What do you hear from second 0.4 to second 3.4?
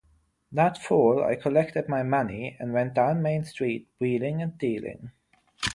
That fall I collected my money and went down